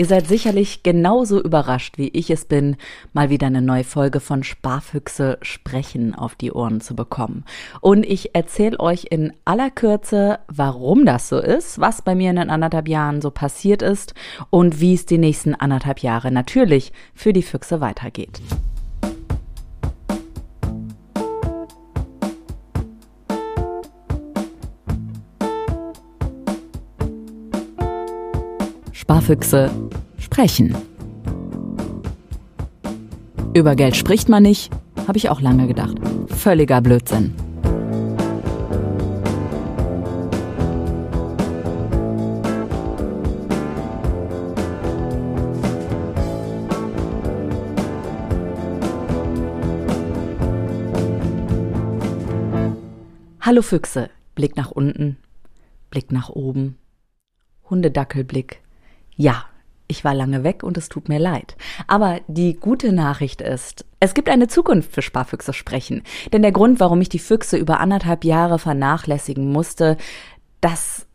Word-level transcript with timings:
Ihr 0.00 0.06
seid 0.06 0.28
sicherlich 0.28 0.84
genauso 0.84 1.42
überrascht, 1.42 1.98
wie 1.98 2.06
ich 2.06 2.30
es 2.30 2.44
bin, 2.44 2.76
mal 3.12 3.30
wieder 3.30 3.48
eine 3.48 3.60
neue 3.60 3.82
Folge 3.82 4.20
von 4.20 4.44
Sparfüchse 4.44 5.38
sprechen 5.42 6.14
auf 6.14 6.36
die 6.36 6.52
Ohren 6.52 6.80
zu 6.80 6.94
bekommen. 6.94 7.44
Und 7.80 8.06
ich 8.06 8.32
erzähle 8.32 8.78
euch 8.78 9.08
in 9.10 9.32
aller 9.44 9.70
Kürze, 9.70 10.38
warum 10.46 11.04
das 11.04 11.28
so 11.28 11.40
ist, 11.40 11.80
was 11.80 12.02
bei 12.02 12.14
mir 12.14 12.30
in 12.30 12.36
den 12.36 12.48
anderthalb 12.48 12.86
Jahren 12.86 13.20
so 13.20 13.32
passiert 13.32 13.82
ist 13.82 14.14
und 14.50 14.80
wie 14.80 14.94
es 14.94 15.04
die 15.04 15.18
nächsten 15.18 15.56
anderthalb 15.56 15.98
Jahre 15.98 16.30
natürlich 16.30 16.92
für 17.12 17.32
die 17.32 17.42
Füchse 17.42 17.80
weitergeht. 17.80 18.40
Sparfüchse 29.10 29.70
sprechen. 30.18 30.74
Über 33.54 33.74
Geld 33.74 33.96
spricht 33.96 34.28
man 34.28 34.42
nicht, 34.42 34.70
habe 35.06 35.16
ich 35.16 35.30
auch 35.30 35.40
lange 35.40 35.66
gedacht. 35.66 35.96
Völliger 36.26 36.82
Blödsinn. 36.82 37.32
Hallo 53.40 53.62
Füchse, 53.62 54.10
Blick 54.34 54.54
nach 54.58 54.70
unten, 54.70 55.16
Blick 55.88 56.12
nach 56.12 56.28
oben, 56.28 56.76
Hundedackelblick, 57.70 58.60
ja, 59.18 59.44
ich 59.88 60.04
war 60.04 60.14
lange 60.14 60.44
weg 60.44 60.62
und 60.62 60.78
es 60.78 60.88
tut 60.88 61.08
mir 61.08 61.18
leid. 61.18 61.56
Aber 61.86 62.20
die 62.28 62.54
gute 62.54 62.92
Nachricht 62.92 63.40
ist, 63.40 63.84
es 64.00 64.14
gibt 64.14 64.28
eine 64.28 64.46
Zukunft 64.46 64.92
für 64.92 65.02
Sparfüchse 65.02 65.52
sprechen. 65.52 66.02
Denn 66.32 66.42
der 66.42 66.52
Grund, 66.52 66.78
warum 66.78 67.00
ich 67.00 67.08
die 67.08 67.18
Füchse 67.18 67.56
über 67.56 67.80
anderthalb 67.80 68.24
Jahre 68.24 68.58
vernachlässigen 68.58 69.50
musste, 69.50 69.96
das 70.60 71.07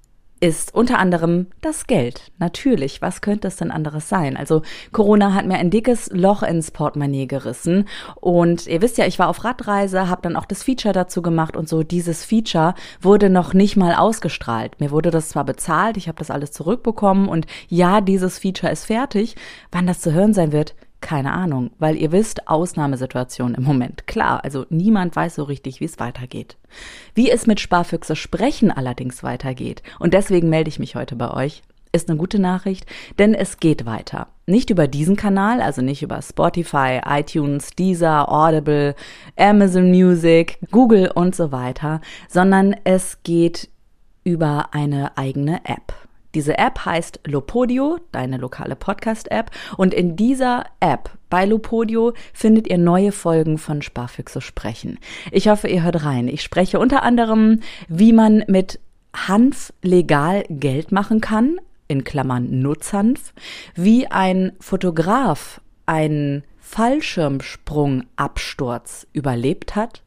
ist 0.44 0.76
unter 0.76 1.00
anderem 1.00 1.48
das 1.62 1.88
Geld. 1.88 2.34
Natürlich, 2.38 3.02
was 3.02 3.22
könnte 3.22 3.48
es 3.48 3.56
denn 3.56 3.72
anderes 3.72 4.10
sein? 4.10 4.36
Also 4.36 4.62
Corona 4.92 5.34
hat 5.34 5.46
mir 5.46 5.56
ein 5.56 5.70
dickes 5.70 6.10
Loch 6.12 6.44
ins 6.44 6.70
Portemonnaie 6.70 7.28
gerissen 7.28 7.88
und 8.16 8.68
ihr 8.68 8.82
wisst 8.82 8.98
ja, 8.98 9.06
ich 9.06 9.20
war 9.20 9.30
auf 9.30 9.46
Radreise, 9.46 10.10
habe 10.10 10.22
dann 10.22 10.36
auch 10.36 10.44
das 10.44 10.62
Feature 10.62 10.94
dazu 10.94 11.22
gemacht 11.22 11.56
und 11.56 11.70
so 11.70 11.82
dieses 11.82 12.26
Feature 12.26 12.76
wurde 13.00 13.30
noch 13.30 13.54
nicht 13.54 13.78
mal 13.78 13.96
ausgestrahlt. 13.96 14.82
Mir 14.82 14.92
wurde 14.92 15.12
das 15.12 15.30
zwar 15.30 15.46
bezahlt, 15.46 15.96
ich 15.96 16.10
habe 16.10 16.18
das 16.18 16.30
alles 16.30 16.52
zurückbekommen 16.52 17.30
und 17.30 17.46
ja, 17.70 18.02
dieses 18.02 18.38
Feature 18.38 18.70
ist 18.70 18.84
fertig. 18.84 19.38
Wann 19.72 19.88
das 19.88 20.02
zu 20.02 20.12
hören 20.12 20.34
sein 20.34 20.52
wird, 20.52 20.76
keine 21.04 21.34
Ahnung, 21.34 21.70
weil 21.78 21.98
ihr 21.98 22.12
wisst, 22.12 22.48
Ausnahmesituation 22.48 23.54
im 23.54 23.64
Moment. 23.64 24.08
Klar, 24.08 24.44
also 24.44 24.66
niemand 24.70 25.16
weiß 25.16 25.36
so 25.36 25.44
richtig, 25.44 25.80
wie 25.80 25.86
es 25.86 26.00
weitergeht. 26.00 26.58
Wie 27.14 27.30
es 27.30 27.46
mit 27.46 27.60
Sparfüchse 27.60 28.16
sprechen 28.16 28.72
allerdings 28.72 29.22
weitergeht, 29.22 29.84
und 30.00 30.16
deswegen 30.16 30.50
melde 30.50 30.70
ich 30.70 30.80
mich 30.80 30.96
heute 30.96 31.16
bei 31.16 31.30
euch, 31.30 31.62
ist 31.92 32.10
eine 32.10 32.18
gute 32.18 32.40
Nachricht, 32.40 32.88
denn 33.20 33.36
es 33.36 33.60
geht 33.60 33.86
weiter. 33.86 34.28
Nicht 34.48 34.72
über 34.72 34.88
diesen 34.88 35.16
Kanal, 35.16 35.62
also 35.62 35.82
nicht 35.82 36.02
über 36.02 36.22
Spotify, 36.22 37.02
iTunes, 37.06 37.70
Deezer, 37.72 38.32
Audible, 38.32 38.96
Amazon 39.38 39.92
Music, 39.92 40.58
Google 40.72 41.12
und 41.14 41.36
so 41.36 41.52
weiter, 41.52 42.02
sondern 42.28 42.76
es 42.84 43.20
geht 43.24 43.70
über 44.24 44.70
eine 44.72 45.18
eigene 45.18 45.66
App. 45.66 45.94
Diese 46.36 46.58
App 46.58 46.86
heißt 46.86 47.22
Lopodio, 47.26 48.00
deine 48.12 48.38
lokale 48.38 48.76
Podcast-App. 48.76 49.52
Und 49.78 49.94
in 49.94 50.16
dieser 50.16 50.66
App 50.80 51.12
bei 51.30 51.46
Lopodio 51.46 52.14
findet 52.34 52.68
ihr 52.68 52.78
neue 52.78 53.12
Folgen 53.12 53.58
von 53.58 53.82
Sparfüchse 53.82 54.42
sprechen. 54.42 55.00
Ich 55.32 55.48
hoffe, 55.48 55.68
ihr 55.68 55.84
hört 55.84 56.06
rein. 56.06 56.28
Ich 56.28 56.42
spreche 56.42 56.80
unter 56.80 57.04
anderem, 57.04 57.60
wie 57.88 58.14
man 58.14 58.44
mit 58.48 58.80
Hanf 59.16 59.72
legal 59.84 60.44
Geld 60.50 60.92
machen 60.92 61.22
kann, 61.22 61.58
in 61.88 62.04
Klammern 62.04 62.62
Nutzhanf, 62.62 63.34
wie 63.76 64.08
ein 64.08 64.54
Fotograf 64.60 65.62
einen 65.86 66.44
Fallschirmsprungabsturz 66.60 69.06
überlebt 69.14 69.76
hat 69.76 70.02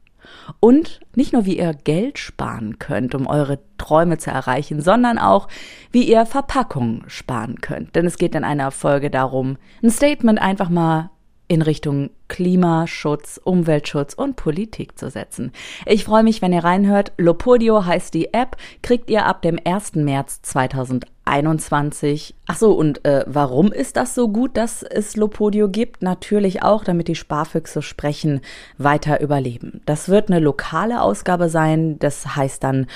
und 0.61 1.01
nicht 1.15 1.33
nur, 1.33 1.47
wie 1.47 1.59
ihr 1.59 1.75
Geld 1.75 2.19
sparen 2.19 2.79
könnt, 2.79 3.15
um 3.15 3.27
eure 3.27 3.59
Träume 3.79 4.19
zu 4.19 4.31
erreichen, 4.31 4.81
sondern 4.81 5.19
auch, 5.19 5.49
wie 5.93 6.05
ihr 6.05 6.27
Verpackungen 6.27 7.05
sparen 7.09 7.61
könnt. 7.61 7.95
Denn 7.95 8.07
es 8.07 8.19
geht 8.19 8.35
in 8.35 8.45
einer 8.45 8.71
Folge 8.71 9.11
darum, 9.11 9.57
ein 9.83 9.91
Statement 9.91 10.41
einfach 10.41 10.69
mal 10.69 11.11
in 11.49 11.63
Richtung 11.63 12.11
Klimaschutz, 12.29 13.41
Umweltschutz 13.43 14.15
und 14.15 14.37
Politik 14.37 14.99
zu 14.99 15.11
setzen. 15.11 15.53
Ich 15.85 16.05
freue 16.05 16.25
mich, 16.25 16.43
wenn 16.43 16.53
ihr 16.53 16.65
reinhört. 16.65 17.13
Lopodio 17.19 17.85
heißt 17.85 18.13
die 18.15 18.35
App, 18.35 18.57
kriegt 18.83 19.11
ihr 19.11 19.27
ab 19.27 19.43
dem 19.43 19.59
1. 19.65 19.95
März 19.95 20.43
2021. 20.43 22.35
Ach 22.47 22.57
so, 22.57 22.73
und 22.73 23.05
äh, 23.05 23.25
warum 23.29 23.71
ist 23.71 23.97
das 23.97 24.15
so 24.15 24.29
gut, 24.29 24.57
dass 24.57 24.83
es 24.83 25.15
Lopodio 25.17 25.69
gibt? 25.69 26.03
Natürlich 26.03 26.63
auch, 26.63 26.83
damit 26.83 27.07
die 27.07 27.15
Sparfüchse 27.15 27.81
sprechen, 27.81 28.41
weiter 28.77 29.21
überleben. 29.21 29.83
Das 29.87 30.09
wird 30.09 30.31
eine 30.31 30.41
lokale 30.41 31.01
Ausgabe 31.01 31.49
sein, 31.49 31.99
das 32.01 32.35
heißt 32.35 32.65
dann 32.65 32.87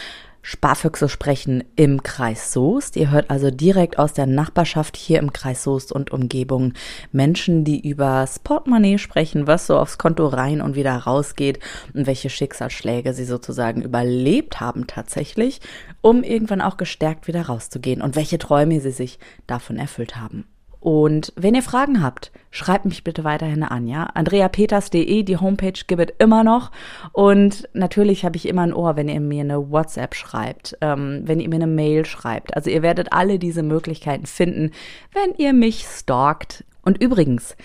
Sparfüchse 0.42 1.08
sprechen 1.08 1.64
im 1.76 2.02
Kreis 2.02 2.52
Soest. 2.52 2.96
Ihr 2.96 3.10
hört 3.10 3.30
also 3.30 3.50
direkt 3.50 3.98
aus 3.98 4.12
der 4.12 4.26
Nachbarschaft 4.26 4.96
hier 4.96 5.18
im 5.18 5.32
Kreis 5.32 5.62
Soest 5.62 5.92
und 5.92 6.10
Umgebung 6.10 6.72
Menschen, 7.12 7.64
die 7.64 7.86
über 7.88 8.26
Portemonnaie 8.42 8.98
sprechen, 8.98 9.46
was 9.46 9.66
so 9.66 9.78
aufs 9.78 9.98
Konto 9.98 10.26
rein 10.26 10.60
und 10.60 10.74
wieder 10.74 10.96
rausgeht 10.96 11.60
und 11.94 12.06
welche 12.06 12.30
Schicksalsschläge 12.30 13.12
sie 13.12 13.24
sozusagen 13.24 13.82
überlebt 13.82 14.60
haben 14.60 14.86
tatsächlich, 14.86 15.60
um 16.00 16.22
irgendwann 16.22 16.60
auch 16.60 16.76
gestärkt 16.76 17.26
wieder 17.26 17.42
rauszugehen 17.42 18.02
und 18.02 18.16
welche 18.16 18.38
Träume 18.38 18.80
sie 18.80 18.92
sich 18.92 19.18
davon 19.46 19.76
erfüllt 19.76 20.16
haben. 20.16 20.46
Und 20.80 21.34
wenn 21.36 21.54
ihr 21.54 21.62
Fragen 21.62 22.02
habt, 22.02 22.32
schreibt 22.50 22.86
mich 22.86 23.04
bitte 23.04 23.22
weiterhin 23.22 23.62
an, 23.62 23.86
ja. 23.86 24.04
AndreaPeters.de, 24.14 25.22
die 25.22 25.36
Homepage 25.36 25.78
gibt 25.86 26.00
es 26.10 26.16
immer 26.18 26.42
noch. 26.42 26.70
Und 27.12 27.68
natürlich 27.74 28.24
habe 28.24 28.36
ich 28.36 28.48
immer 28.48 28.62
ein 28.62 28.72
Ohr, 28.72 28.96
wenn 28.96 29.08
ihr 29.08 29.20
mir 29.20 29.42
eine 29.42 29.70
WhatsApp 29.70 30.14
schreibt, 30.14 30.78
ähm, 30.80 31.22
wenn 31.24 31.38
ihr 31.38 31.50
mir 31.50 31.56
eine 31.56 31.66
Mail 31.66 32.06
schreibt. 32.06 32.56
Also 32.56 32.70
ihr 32.70 32.82
werdet 32.82 33.12
alle 33.12 33.38
diese 33.38 33.62
Möglichkeiten 33.62 34.24
finden, 34.26 34.70
wenn 35.12 35.34
ihr 35.36 35.52
mich 35.52 35.86
stalkt. 35.86 36.64
Und 36.82 37.02
übrigens, 37.02 37.56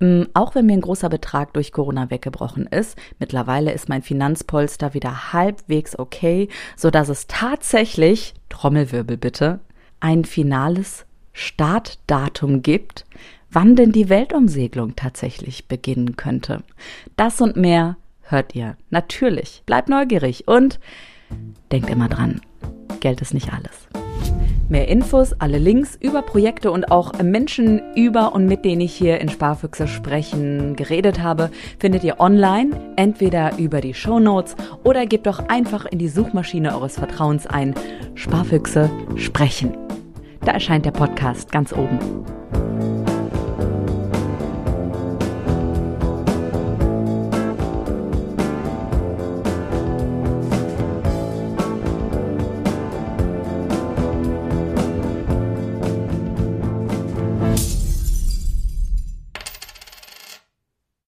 ähm, 0.00 0.28
auch 0.32 0.54
wenn 0.54 0.66
mir 0.66 0.74
ein 0.74 0.80
großer 0.80 1.08
Betrag 1.08 1.52
durch 1.54 1.72
Corona 1.72 2.08
weggebrochen 2.08 2.66
ist, 2.66 2.96
mittlerweile 3.18 3.72
ist 3.72 3.88
mein 3.88 4.02
Finanzpolster 4.02 4.94
wieder 4.94 5.32
halbwegs 5.32 5.98
okay, 5.98 6.48
so 6.76 6.90
dass 6.90 7.08
es 7.08 7.26
tatsächlich, 7.26 8.34
Trommelwirbel 8.48 9.16
bitte, 9.16 9.58
ein 9.98 10.24
finales 10.24 11.04
Startdatum 11.32 12.62
gibt, 12.62 13.04
wann 13.50 13.76
denn 13.76 13.92
die 13.92 14.08
Weltumsegelung 14.08 14.96
tatsächlich 14.96 15.66
beginnen 15.66 16.16
könnte. 16.16 16.62
Das 17.16 17.40
und 17.40 17.56
mehr 17.56 17.96
hört 18.22 18.54
ihr. 18.54 18.76
Natürlich. 18.90 19.62
Bleibt 19.66 19.88
neugierig 19.88 20.46
und 20.48 20.78
denkt 21.72 21.90
immer 21.90 22.08
dran, 22.08 22.40
Geld 23.00 23.20
ist 23.20 23.34
nicht 23.34 23.52
alles. 23.52 23.88
Mehr 24.68 24.86
Infos, 24.86 25.32
alle 25.32 25.58
Links 25.58 25.96
über 26.00 26.22
Projekte 26.22 26.70
und 26.70 26.92
auch 26.92 27.20
Menschen 27.20 27.82
über 27.96 28.32
und 28.32 28.46
mit 28.46 28.64
denen 28.64 28.82
ich 28.82 28.94
hier 28.94 29.20
in 29.20 29.28
Sparfüchse 29.28 29.88
sprechen 29.88 30.76
geredet 30.76 31.20
habe, 31.20 31.50
findet 31.80 32.04
ihr 32.04 32.20
online, 32.20 32.94
entweder 32.94 33.58
über 33.58 33.80
die 33.80 33.94
Show 33.94 34.20
Notes 34.20 34.54
oder 34.84 35.06
gebt 35.06 35.26
doch 35.26 35.48
einfach 35.48 35.86
in 35.86 35.98
die 35.98 36.08
Suchmaschine 36.08 36.76
eures 36.76 36.94
Vertrauens 36.94 37.48
ein 37.48 37.74
Sparfüchse 38.14 38.88
sprechen. 39.16 39.76
Da 40.44 40.52
erscheint 40.52 40.86
der 40.86 40.92
Podcast 40.92 41.52
ganz 41.52 41.72
oben. 41.72 41.98